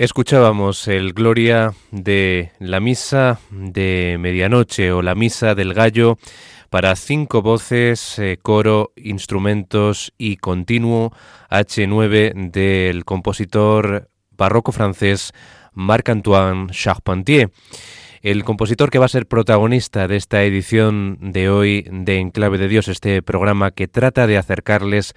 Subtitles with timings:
[0.00, 6.16] Escuchábamos el Gloria de la Misa de Medianoche o la Misa del Gallo
[6.70, 11.12] para cinco voces, eh, coro, instrumentos y continuo
[11.50, 15.34] H9 del compositor barroco francés
[15.74, 17.50] Marc-Antoine Charpentier.
[18.22, 22.68] El compositor que va a ser protagonista de esta edición de hoy de Enclave de
[22.68, 25.14] Dios, este programa que trata de acercarles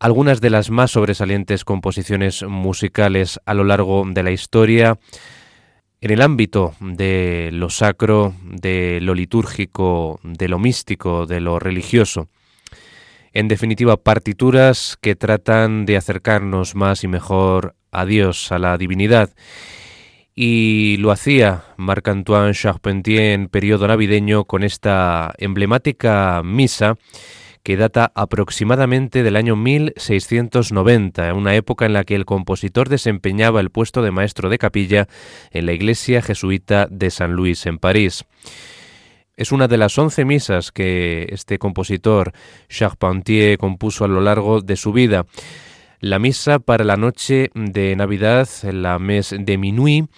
[0.00, 4.98] algunas de las más sobresalientes composiciones musicales a lo largo de la historia
[6.00, 12.28] en el ámbito de lo sacro, de lo litúrgico, de lo místico, de lo religioso.
[13.34, 19.30] En definitiva, partituras que tratan de acercarnos más y mejor a Dios, a la divinidad.
[20.34, 26.96] Y lo hacía Marc-Antoine Charpentier en periodo navideño con esta emblemática misa
[27.62, 33.70] que data aproximadamente del año 1690, una época en la que el compositor desempeñaba el
[33.70, 35.08] puesto de maestro de capilla
[35.50, 38.24] en la iglesia jesuita de San Luis en París.
[39.36, 42.32] Es una de las once misas que este compositor
[42.68, 45.24] Charpentier compuso a lo largo de su vida.
[46.00, 50.10] La misa para la noche de Navidad, la mes de Minuit,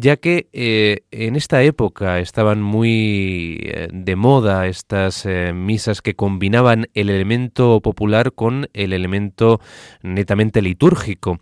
[0.00, 6.14] ya que eh, en esta época estaban muy eh, de moda estas eh, misas que
[6.14, 9.60] combinaban el elemento popular con el elemento
[10.02, 11.38] netamente litúrgico.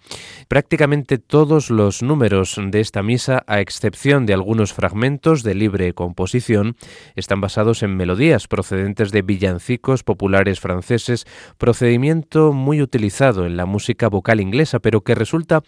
[0.48, 6.76] Prácticamente todos los números de esta misa, a excepción de algunos fragmentos de libre composición,
[7.14, 11.26] están basados en melodías procedentes de villancicos populares franceses,
[11.58, 15.62] procedimiento muy utilizado en la música vocal inglesa, pero que resulta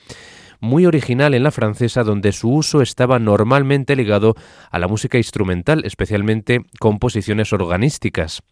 [0.60, 4.34] muy original en la francesa donde su uso estaba normalmente ligado
[4.70, 8.42] a la música instrumental, especialmente composiciones organísticas.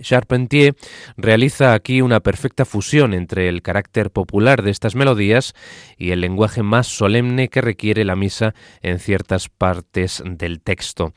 [0.00, 0.74] Charpentier
[1.16, 5.54] realiza aquí una perfecta fusión entre el carácter popular de estas melodías
[5.96, 11.12] y el lenguaje más solemne que requiere la misa en ciertas partes del texto.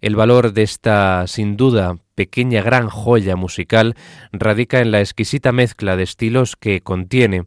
[0.00, 3.94] El valor de esta, sin duda, pequeña gran joya musical
[4.32, 7.44] radica en la exquisita mezcla de estilos que contiene,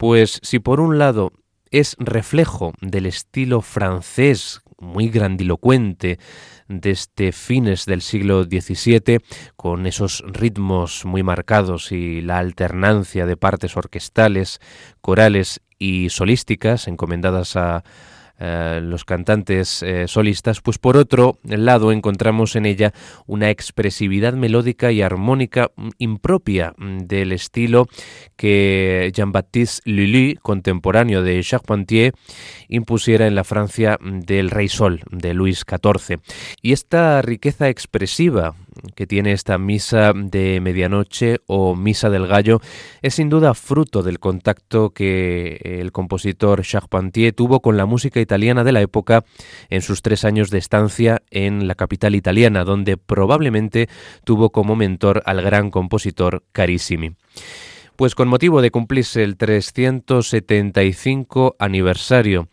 [0.00, 1.30] pues si por un lado
[1.70, 6.18] es reflejo del estilo francés muy grandilocuente
[6.68, 9.18] desde este fines del siglo XVII,
[9.56, 14.58] con esos ritmos muy marcados y la alternancia de partes orquestales,
[15.02, 17.84] corales y solísticas encomendadas a
[18.40, 22.94] eh, los cantantes eh, solistas, pues por otro lado encontramos en ella
[23.26, 27.86] una expresividad melódica y armónica mm, impropia mm, del estilo
[28.36, 32.14] que Jean-Baptiste Lully, contemporáneo de Charpentier,
[32.68, 36.20] impusiera en la Francia mm, del Rey Sol, de Luis XIV.
[36.62, 38.54] Y esta riqueza expresiva
[38.94, 42.60] que tiene esta misa de medianoche o misa del gallo
[43.02, 48.64] es sin duda fruto del contacto que el compositor Charpentier tuvo con la música italiana
[48.64, 49.24] de la época
[49.68, 53.88] en sus tres años de estancia en la capital italiana, donde probablemente
[54.24, 57.16] tuvo como mentor al gran compositor Carissimi.
[57.96, 62.48] Pues con motivo de cumplirse el 375 aniversario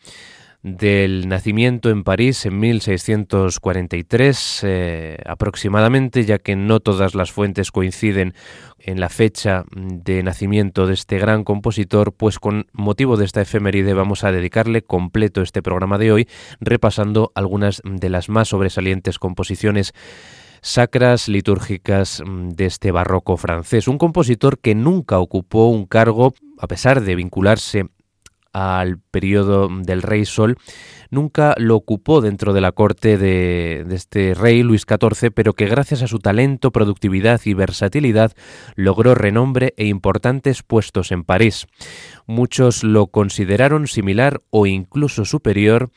[0.75, 8.33] del nacimiento en París en 1643 eh, aproximadamente, ya que no todas las fuentes coinciden
[8.79, 13.93] en la fecha de nacimiento de este gran compositor, pues con motivo de esta efeméride
[13.93, 16.27] vamos a dedicarle completo este programa de hoy,
[16.59, 19.93] repasando algunas de las más sobresalientes composiciones
[20.61, 23.87] sacras litúrgicas de este barroco francés.
[23.87, 27.85] Un compositor que nunca ocupó un cargo, a pesar de vincularse
[28.57, 30.57] al periodo del rey Sol,
[31.11, 36.01] nunca lo ocupó dentro de la corte de, este rey Luis XIV, pero que gracias
[36.01, 38.31] a su talento, productividad y versatilidad
[38.75, 41.67] logró renombre e importantes puestos en París.
[42.25, 45.91] Muchos lo consideraron similar o incluso superior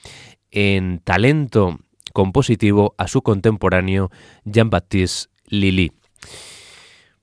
[0.50, 1.79] en talento
[2.12, 4.11] compositivo a su contemporáneo
[4.45, 5.93] Jean-Baptiste Lilly.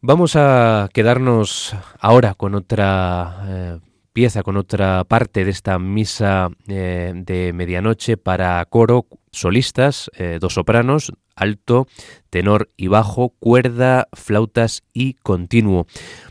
[0.01, 3.79] Vamos a quedarnos ahora con otra eh,
[4.17, 10.55] empieza con otra parte de esta misa eh, de medianoche para coro, solistas, eh, dos
[10.55, 11.85] sopranos, alto,
[12.31, 15.85] tenor y bajo, cuerda, flautas y continuo.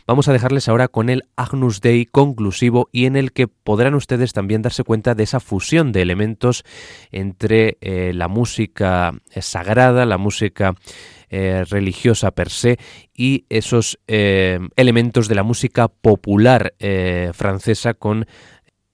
[0.05, 4.33] Vamos a dejarles ahora con el Agnus Dei conclusivo y en el que podrán ustedes
[4.33, 6.65] también darse cuenta de esa fusión de elementos
[7.13, 10.75] entre eh, la música sagrada, la música
[11.29, 12.77] eh, religiosa per se
[13.13, 18.27] y esos eh, elementos de la música popular eh, francesa con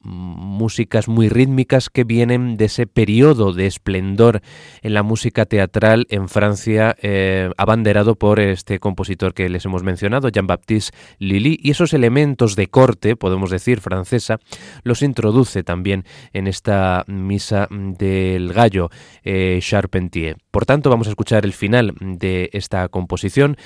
[0.03, 4.41] músicas muy rítmicas que vienen de ese periodo de esplendor
[4.81, 10.29] en la música teatral en Francia, eh, abanderado por este compositor que les hemos mencionado,
[10.29, 14.39] Jean-Baptiste Lully, y esos elementos de corte, podemos decir, francesa,
[14.83, 18.89] los introduce también en esta misa del gallo
[19.23, 20.37] eh, Charpentier.
[20.51, 23.57] Por tanto, vamos a escuchar el final de esta composición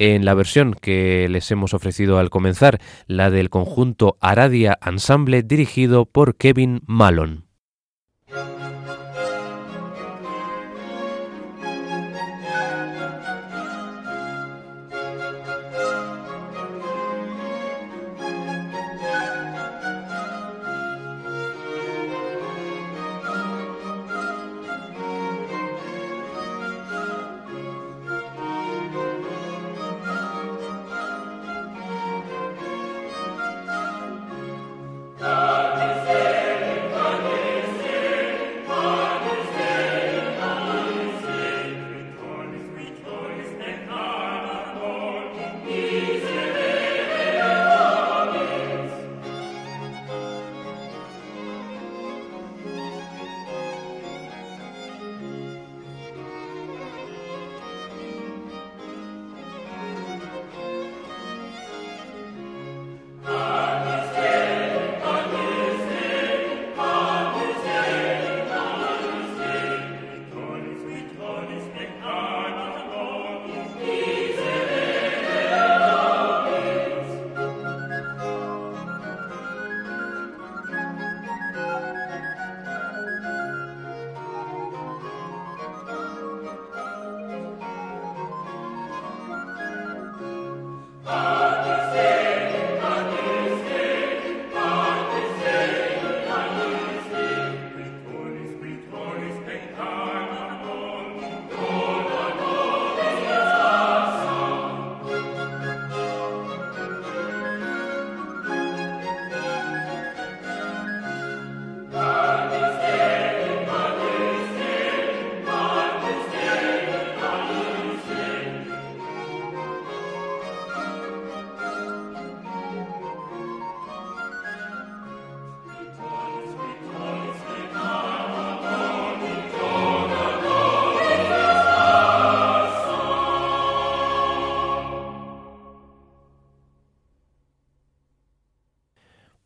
[0.00, 6.06] en la versión que les hemos ofrecido al comenzar, la del conjunto Aradia Ensemble dirigido
[6.06, 7.49] por Kevin Malone.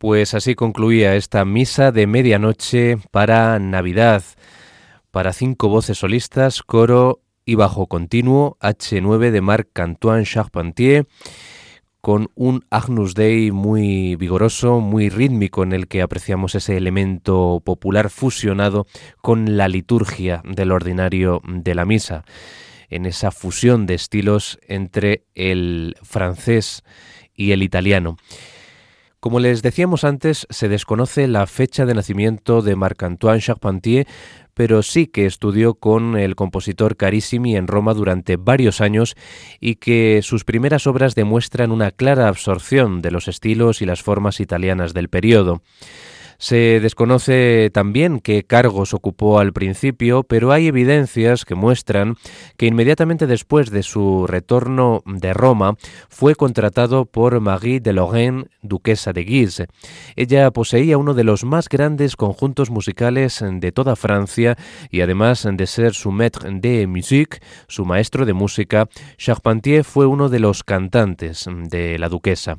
[0.06, 4.22] Pues así concluía esta misa de medianoche para Navidad,
[5.10, 11.06] para cinco voces solistas, coro y bajo continuo H9 de Marc-Antoine Charpentier,
[12.02, 18.10] con un Agnus Dei muy vigoroso, muy rítmico, en el que apreciamos ese elemento popular
[18.10, 18.86] fusionado
[19.22, 22.26] con la liturgia del ordinario de la misa,
[22.90, 26.84] en esa fusión de estilos entre el francés
[27.34, 28.18] y el italiano.
[29.24, 34.06] Como les decíamos antes, se desconoce la fecha de nacimiento de Marc-Antoine Charpentier,
[34.52, 39.16] pero sí que estudió con el compositor Carissimi en Roma durante varios años
[39.60, 44.40] y que sus primeras obras demuestran una clara absorción de los estilos y las formas
[44.40, 45.62] italianas del periodo.
[46.44, 52.16] Se desconoce también qué cargos ocupó al principio, pero hay evidencias que muestran
[52.58, 55.78] que inmediatamente después de su retorno de Roma
[56.10, 59.68] fue contratado por Marie de Lorraine, duquesa de Guise.
[60.16, 64.58] Ella poseía uno de los más grandes conjuntos musicales de toda Francia
[64.90, 68.86] y además de ser su maître de musique, su maestro de música,
[69.16, 72.58] Charpentier fue uno de los cantantes de la duquesa.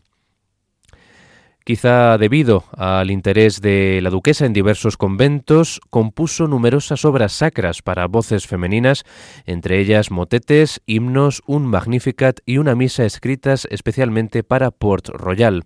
[1.66, 8.06] Quizá debido al interés de la duquesa en diversos conventos, compuso numerosas obras sacras para
[8.06, 9.04] voces femeninas,
[9.48, 15.64] entre ellas motetes, himnos, un Magnificat y una misa escritas especialmente para Port Royal.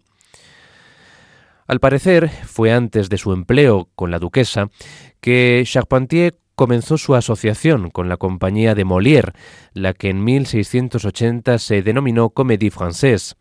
[1.67, 4.69] Al parecer, fue antes de su empleo con la duquesa
[5.19, 9.31] que Charpentier comenzó su asociación con la compañía de Molière,
[9.71, 13.37] la que en 1680 se denominó Comédie Française.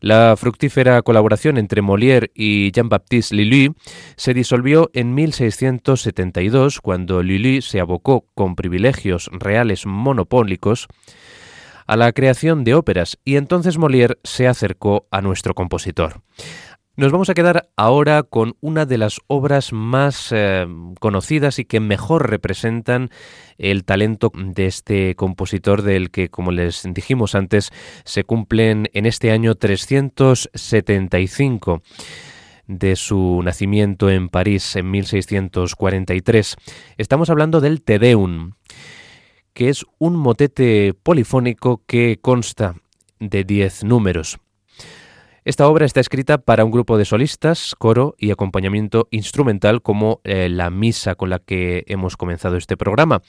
[0.00, 3.72] La fructífera colaboración entre Molière y Jean-Baptiste Lully
[4.16, 10.88] se disolvió en 1672 cuando Lully se abocó con privilegios reales monopólicos
[11.86, 16.20] a la creación de óperas y entonces Molière se acercó a nuestro compositor.
[16.98, 20.66] Nos vamos a quedar ahora con una de las obras más eh,
[20.98, 23.10] conocidas y que mejor representan
[23.58, 27.70] el talento de este compositor del que, como les dijimos antes,
[28.04, 31.82] se cumplen en este año 375.
[32.66, 36.56] de su nacimiento en París en 1643.
[36.96, 38.54] Estamos hablando del Te Deum,
[39.52, 42.74] que es un motete polifónico que consta
[43.20, 44.40] de diez números.
[45.46, 50.48] Esta obra está escrita para un grupo de solistas, coro y acompañamiento instrumental como eh,
[50.48, 53.22] la misa con la que hemos comenzado este programa.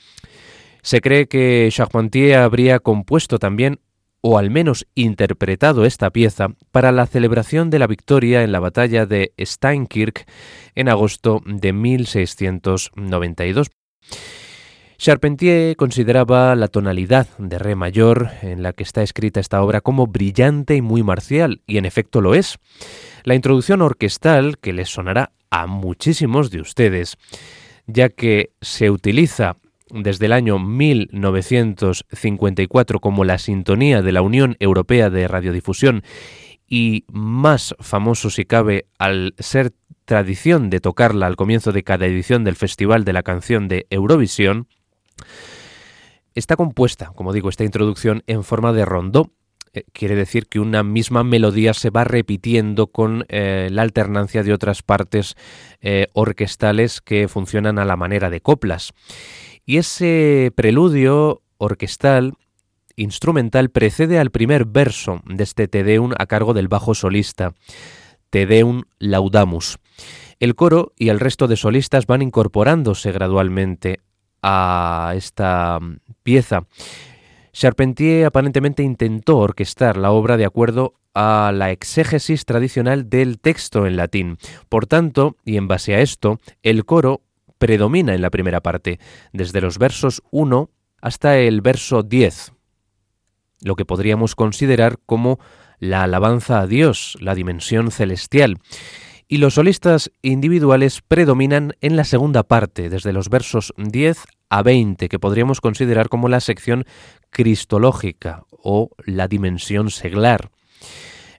[0.82, 3.82] Se cree que Charpentier habría compuesto también
[4.22, 9.06] o al menos interpretado esta pieza para la celebración de la victoria en la batalla
[9.06, 10.28] de Steinkirk
[10.74, 13.68] en agosto de 1692.
[14.98, 20.08] Charpentier consideraba la tonalidad de Re mayor en la que está escrita esta obra como
[20.08, 22.58] brillante y muy marcial, y en efecto lo es.
[23.24, 27.16] La introducción orquestal, que les sonará a muchísimos de ustedes,
[27.86, 29.58] ya que se utiliza
[29.90, 36.02] desde el año 1954 como la sintonía de la Unión Europea de Radiodifusión
[36.68, 39.74] y más famoso si cabe al ser
[40.06, 44.68] tradición de tocarla al comienzo de cada edición del Festival de la Canción de Eurovisión,
[46.36, 49.32] Está compuesta, como digo, esta introducción en forma de rondó.
[49.74, 54.54] Eh, quiere decir que una misma melodía se va repitiendo con eh, la alternancia de
[54.54, 55.36] otras partes
[55.82, 58.94] eh, orquestales que funcionan a la manera de coplas.
[59.66, 62.34] Y ese preludio orquestal
[62.96, 67.54] instrumental precede al primer verso de este Te Deum a cargo del bajo solista,
[68.30, 69.78] Te Deum Laudamus.
[70.40, 74.02] El coro y el resto de solistas van incorporándose gradualmente
[74.42, 75.80] a esta
[76.24, 76.66] pieza.
[77.54, 83.98] Charpentier aparentemente intentó orquestar la obra de acuerdo a la exégesis tradicional del texto en
[83.98, 84.38] latín.
[84.70, 87.22] Por tanto, y en base a esto, el coro
[87.58, 89.00] predomina en la primera parte,
[89.34, 90.70] desde los versos 1
[91.02, 92.54] hasta el verso 10,
[93.62, 95.40] lo que podríamos considerar como
[95.80, 98.60] la alabanza a Dios, la dimensión celestial
[99.28, 105.10] y los solistas individuales predominan en la segunda parte, desde los versos 10 a 20,
[105.10, 106.86] que podríamos considerar como la sección
[107.30, 110.52] cristológica o la dimensión seglar.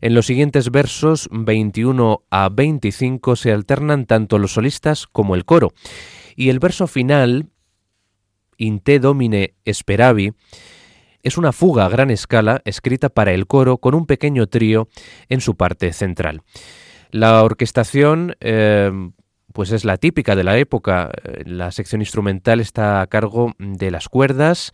[0.00, 5.72] En los siguientes versos 21 a 25 se alternan tanto los solistas como el coro,
[6.36, 7.48] y el verso final,
[8.58, 10.32] In te domine speravi,
[11.22, 14.88] es una fuga a gran escala escrita para el coro con un pequeño trío
[15.28, 16.42] en su parte central.
[17.10, 18.90] La orquestación eh,
[19.52, 21.10] pues es la típica de la época.
[21.44, 24.72] La sección instrumental está a cargo de las cuerdas.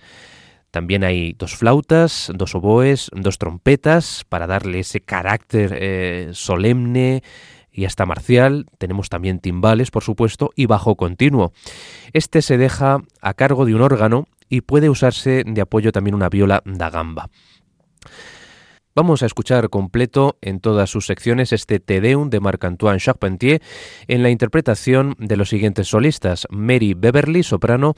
[0.70, 7.22] También hay dos flautas, dos oboes, dos trompetas para darle ese carácter eh, solemne
[7.70, 8.66] y hasta marcial.
[8.78, 11.52] Tenemos también timbales, por supuesto, y bajo continuo.
[12.12, 16.28] Este se deja a cargo de un órgano y puede usarse de apoyo también una
[16.28, 17.30] viola da gamba.
[18.96, 23.60] Vamos a escuchar completo en todas sus secciones este Te Deum de Marc-Antoine Charpentier
[24.06, 27.94] en la interpretación de los siguientes solistas: Mary Beverly, soprano,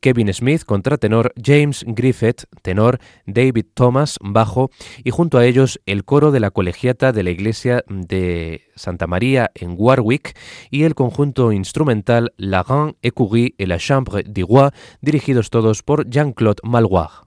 [0.00, 4.70] Kevin Smith, contratenor, James Griffith, tenor, David Thomas, bajo,
[5.02, 9.50] y junto a ellos el coro de la colegiata de la iglesia de Santa María
[9.54, 10.36] en Warwick
[10.70, 14.70] y el conjunto instrumental La Grande Écurie et la Chambre du Roi,
[15.00, 17.25] dirigidos todos por Jean-Claude Maloir.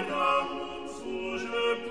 [0.00, 1.89] Madame, songe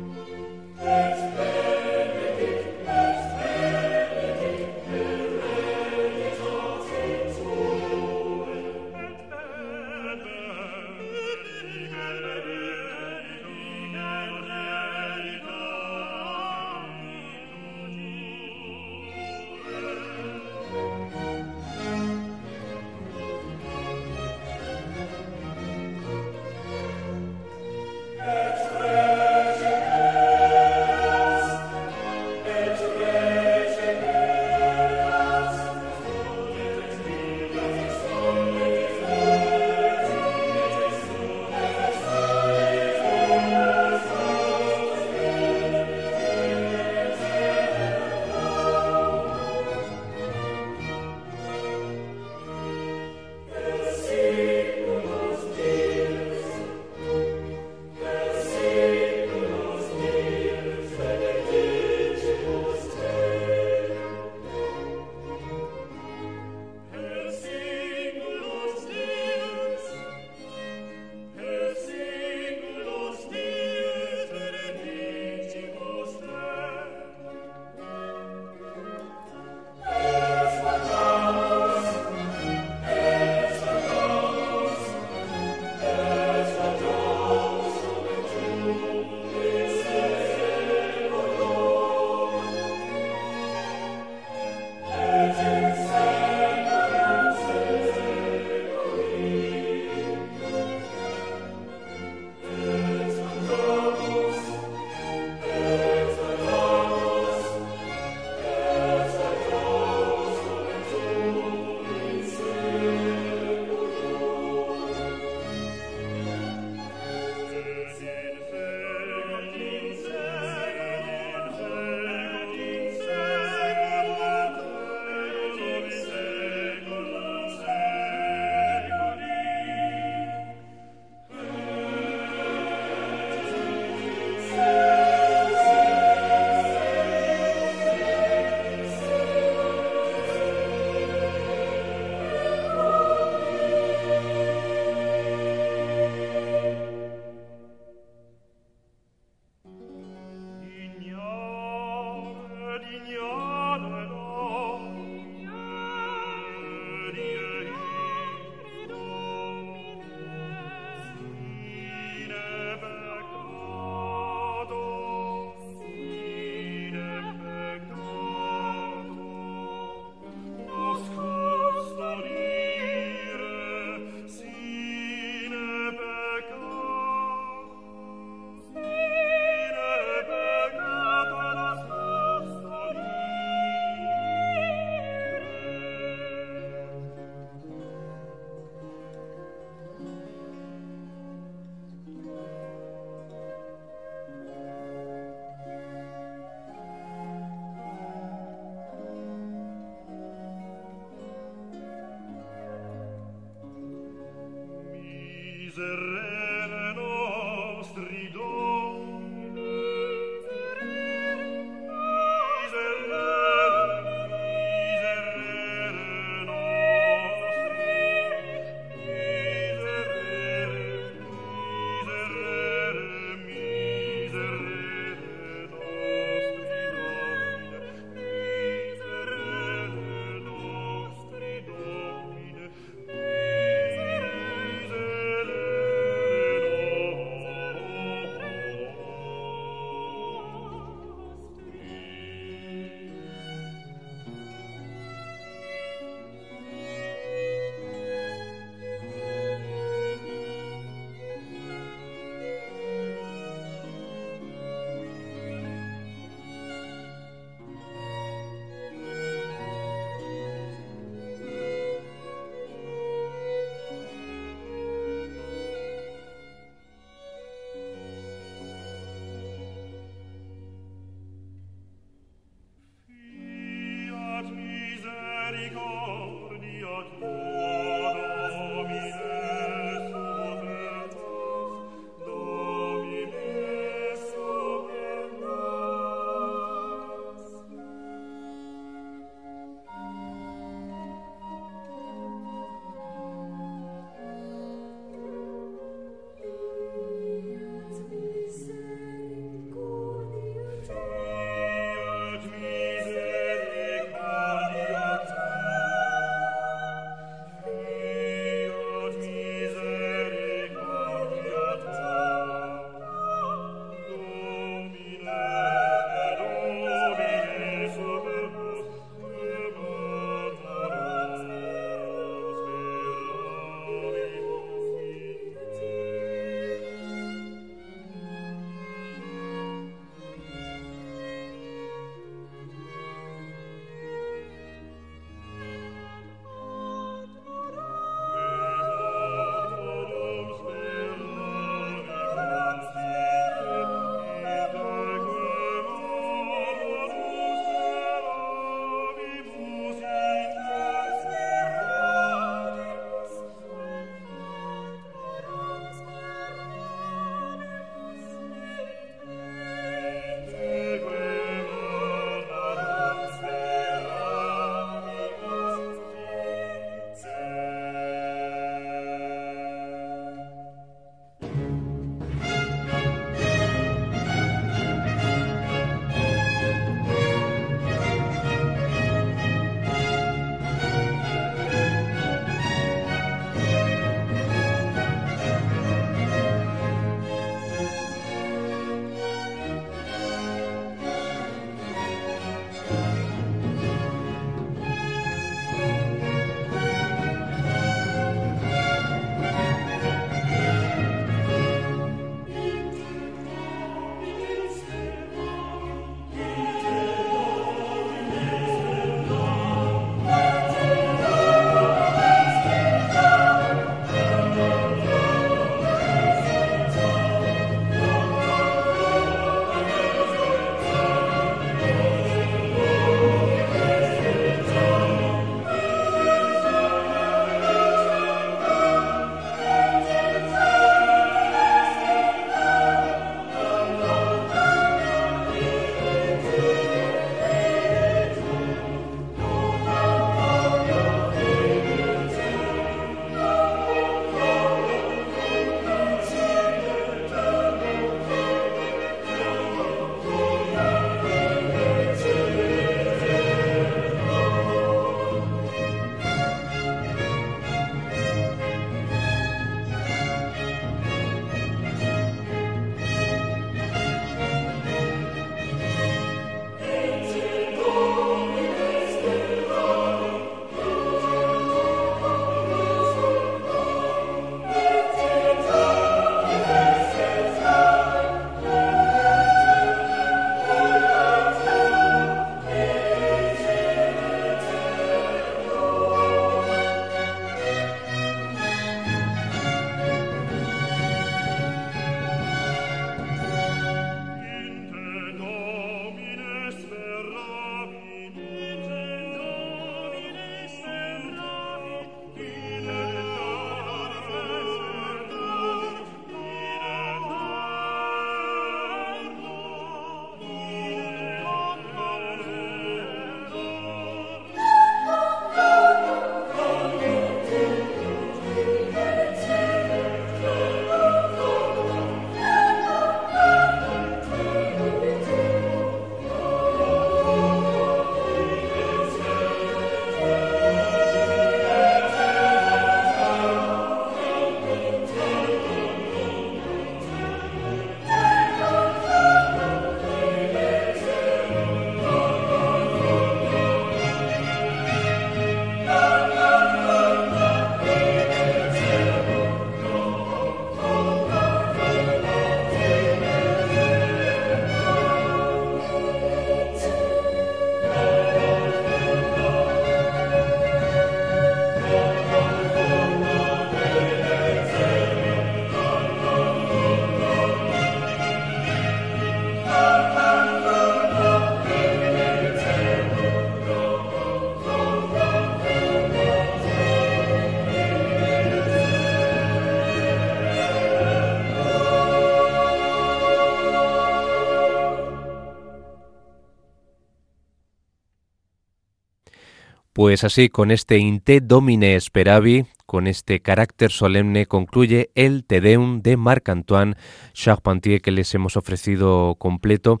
[590.00, 596.00] Pues así, con este Inte Domine Speravi, con este carácter solemne, concluye el Te Deum
[596.00, 596.96] de Marc-Antoine
[597.34, 600.00] Charpentier que les hemos ofrecido completo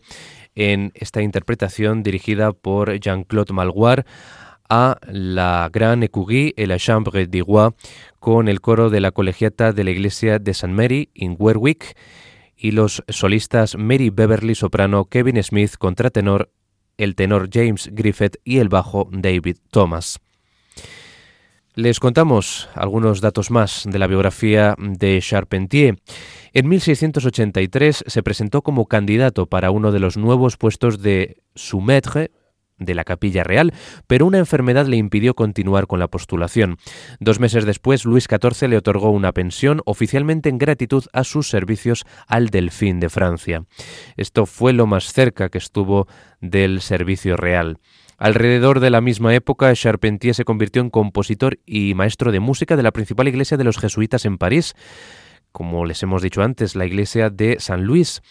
[0.54, 4.06] en esta interpretación dirigida por Jean-Claude Malguard
[4.70, 7.74] a la Gran Écurie et la Chambre du Roi
[8.20, 10.72] con el coro de la colegiata de la iglesia de St.
[10.72, 11.94] Mary en Werwick
[12.56, 16.48] y los solistas Mary Beverly soprano, Kevin Smith contratenor
[16.98, 20.20] el tenor James Griffith y el bajo David Thomas.
[21.74, 25.98] Les contamos algunos datos más de la biografía de Charpentier.
[26.52, 31.38] En 1683 se presentó como candidato para uno de los nuevos puestos de
[31.80, 32.32] maître
[32.80, 33.72] de la Capilla Real,
[34.08, 36.78] pero una enfermedad le impidió continuar con la postulación.
[37.20, 42.04] Dos meses después, Luis XIV le otorgó una pensión oficialmente en gratitud a sus servicios
[42.26, 43.64] al Delfín de Francia.
[44.16, 46.08] Esto fue lo más cerca que estuvo
[46.40, 47.78] del servicio real.
[48.18, 52.82] Alrededor de la misma época, Charpentier se convirtió en compositor y maestro de música de
[52.82, 54.74] la principal iglesia de los jesuitas en París,
[55.52, 58.22] como les hemos dicho antes, la iglesia de San Luis.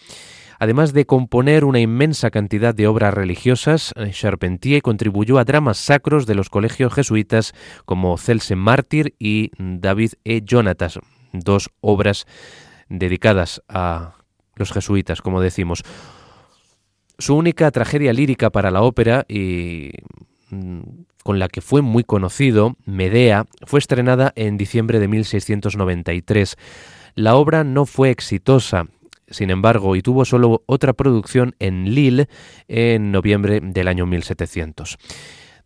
[0.62, 6.26] Además de componer una inmensa cantidad de obras religiosas, eh, Charpentier contribuyó a dramas sacros
[6.26, 7.54] de los colegios jesuitas
[7.86, 10.42] como Celse Mártir y David E.
[10.44, 11.00] Jonatas,
[11.32, 12.26] dos obras
[12.90, 14.16] dedicadas a
[14.54, 15.82] los jesuitas, como decimos.
[17.18, 19.92] Su única tragedia lírica para la ópera y
[20.50, 20.80] mm,
[21.24, 26.58] con la que fue muy conocido, Medea, fue estrenada en diciembre de 1693.
[27.14, 28.88] La obra no fue exitosa
[29.30, 32.28] sin embargo, y tuvo solo otra producción en Lille
[32.68, 34.98] en noviembre del año 1700.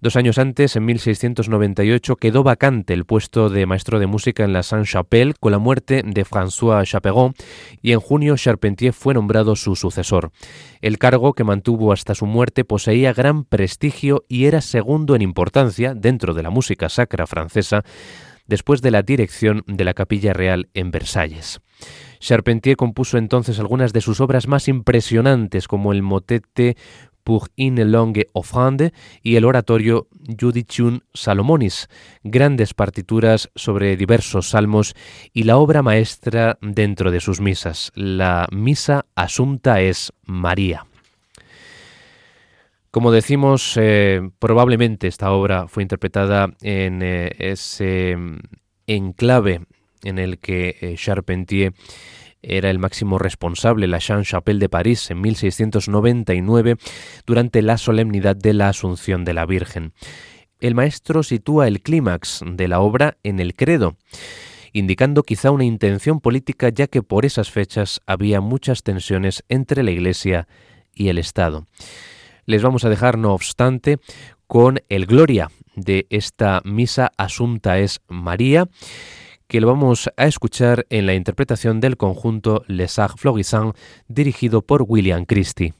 [0.04, 4.62] Dos años antes, en 1698, quedó vacante el puesto de maestro de música en la
[4.62, 7.32] Saint-Chapelle con la muerte de François Chaperon
[7.80, 10.30] y en junio Charpentier fue nombrado su sucesor.
[10.82, 15.94] El cargo que mantuvo hasta su muerte poseía gran prestigio y era segundo en importancia
[15.94, 17.82] dentro de la música sacra francesa
[18.46, 21.60] después de la dirección de la Capilla Real en Versalles.
[22.20, 26.76] Charpentier compuso entonces algunas de sus obras más impresionantes, como el motete
[27.24, 28.92] pour une longue offrande
[29.22, 31.88] y el oratorio Judicium Salomonis,
[32.22, 34.94] grandes partituras sobre diversos salmos
[35.32, 40.86] y la obra maestra dentro de sus misas, la Misa Asunta es María.
[42.94, 48.16] Como decimos, eh, probablemente esta obra fue interpretada en eh, ese
[48.86, 49.62] enclave
[50.04, 51.74] en el que eh, Charpentier
[52.40, 56.76] era el máximo responsable, la Sainte-Chapelle de París, en 1699,
[57.26, 59.92] durante la solemnidad de la Asunción de la Virgen.
[60.60, 63.96] El maestro sitúa el clímax de la obra en el credo,
[64.72, 69.90] indicando quizá una intención política ya que por esas fechas había muchas tensiones entre la
[69.90, 70.46] Iglesia
[70.94, 71.66] y el Estado.
[72.46, 73.98] Les vamos a dejar, no obstante,
[74.46, 78.68] con el Gloria de esta misa Asunta es María,
[79.46, 83.78] que lo vamos a escuchar en la interpretación del conjunto Les Arts Florissants
[84.08, 85.74] dirigido por William Christie.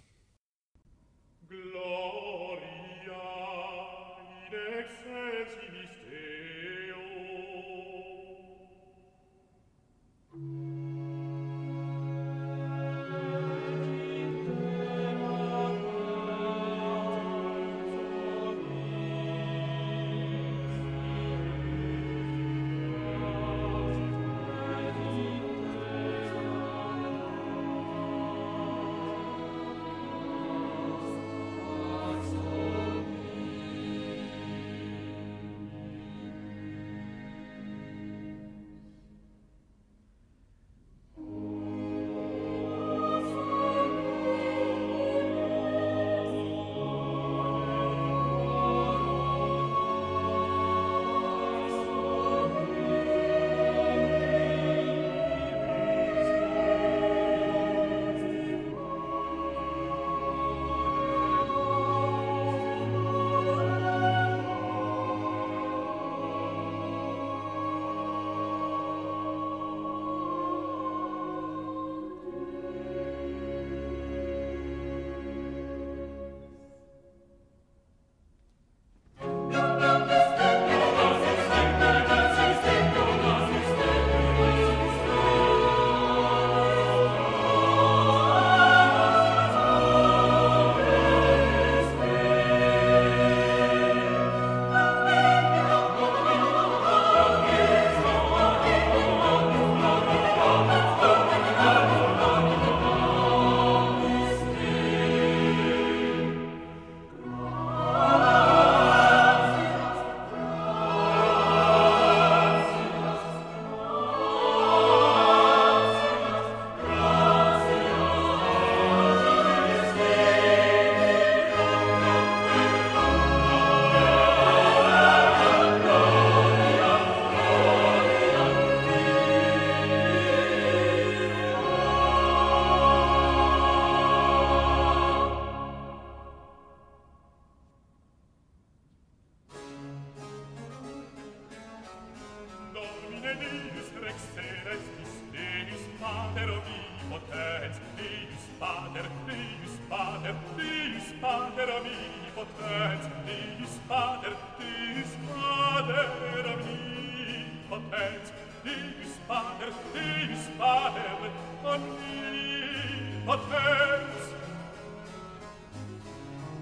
[160.59, 161.32] heaven
[161.64, 164.24] omni me attends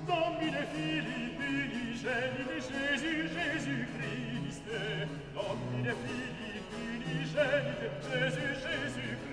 [0.06, 5.08] Domine Fili unigeni Jésus jesu christe.
[5.34, 9.31] Domine Fili unigeni Jésus jesu Christ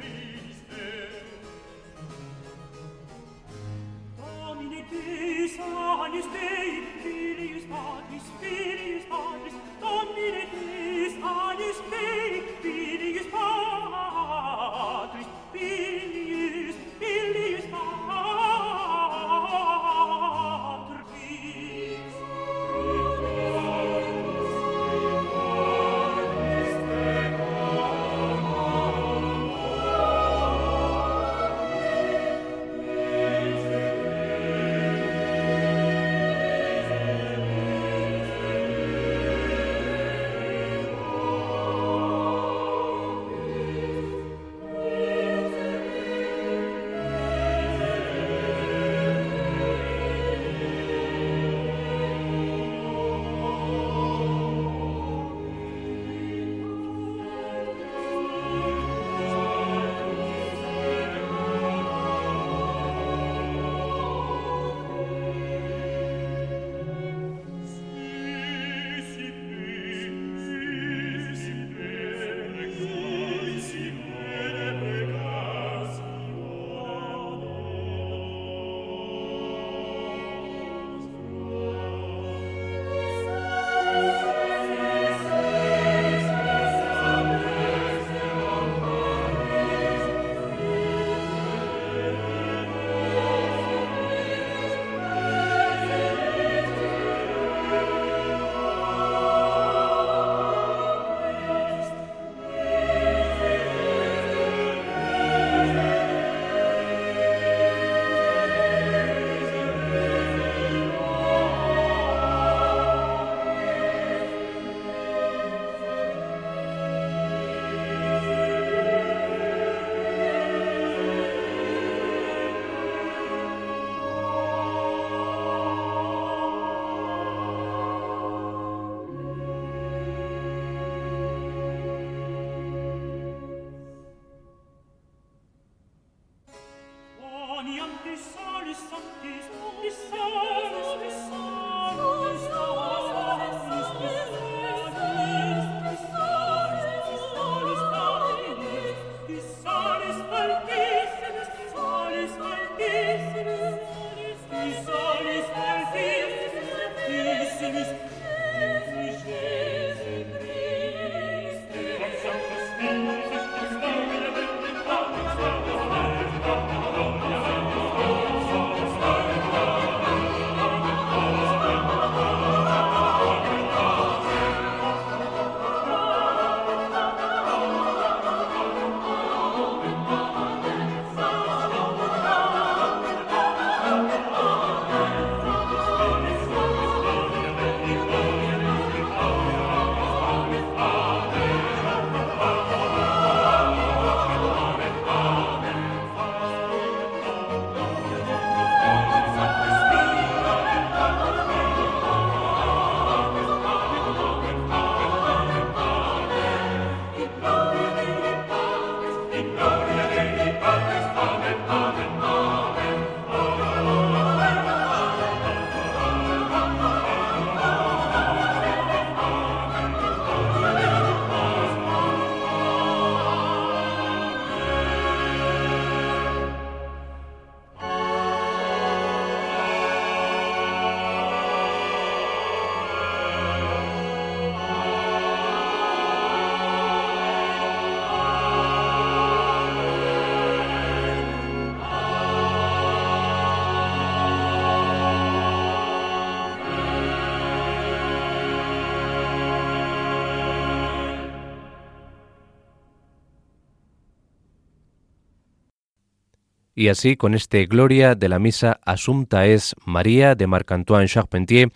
[256.80, 261.74] Y así, con este Gloria de la Misa Asunta es María de Marc-Antoine Charpentier,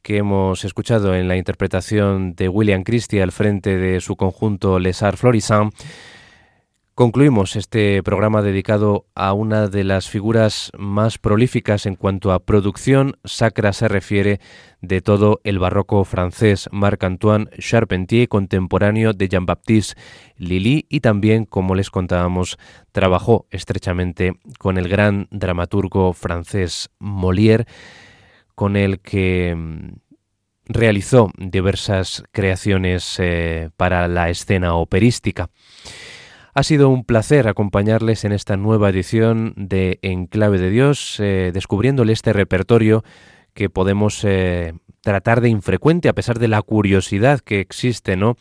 [0.00, 5.02] que hemos escuchado en la interpretación de William Christie al frente de su conjunto Les
[5.02, 5.74] Arts Florissant,
[6.94, 13.16] Concluimos este programa dedicado a una de las figuras más prolíficas en cuanto a producción
[13.24, 14.38] sacra se refiere
[14.80, 20.00] de todo el barroco francés, Marc-Antoine Charpentier, contemporáneo de Jean-Baptiste
[20.36, 22.58] Lilly y también, como les contábamos,
[22.92, 27.66] trabajó estrechamente con el gran dramaturgo francés Molière,
[28.54, 29.94] con el que mm,
[30.66, 35.50] realizó diversas creaciones eh, para la escena operística.
[36.56, 42.12] Ha sido un placer acompañarles en esta nueva edición de Enclave de Dios, eh, descubriéndole
[42.12, 43.02] este repertorio
[43.54, 48.36] que podemos eh, tratar de infrecuente a pesar de la curiosidad que existe ¿no?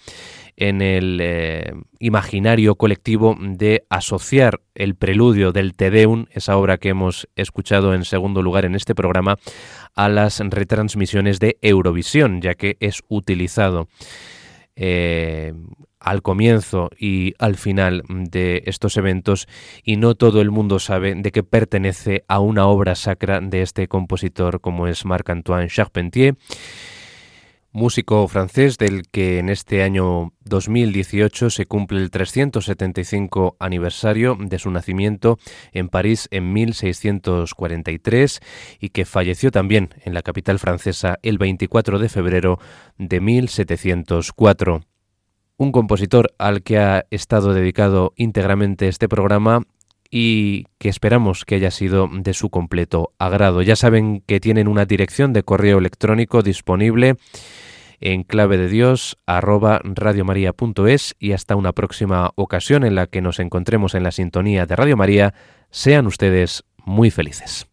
[0.57, 6.89] en el eh, imaginario colectivo de asociar el preludio del Te Deum, esa obra que
[6.89, 9.39] hemos escuchado en segundo lugar en este programa,
[9.95, 13.87] a las retransmisiones de Eurovisión, ya que es utilizado
[16.03, 19.47] al comienzo y al final de estos eventos
[19.83, 23.87] y no todo el mundo sabe de que pertenece a una obra sacra de este
[23.87, 26.35] compositor como es Marc-Antoine Charpentier,
[27.71, 34.69] músico francés del que en este año 2018 se cumple el 375 aniversario de su
[34.69, 35.39] nacimiento
[35.71, 38.41] en París en 1643
[38.79, 42.59] y que falleció también en la capital francesa el 24 de febrero
[42.97, 44.81] de 1704
[45.57, 49.63] un compositor al que ha estado dedicado íntegramente este programa
[50.09, 53.61] y que esperamos que haya sido de su completo agrado.
[53.63, 57.15] Ya saben que tienen una dirección de correo electrónico disponible
[57.99, 63.95] en clave de Dios radiomaria.es y hasta una próxima ocasión en la que nos encontremos
[63.95, 65.33] en la sintonía de Radio María.
[65.71, 67.72] Sean ustedes muy felices.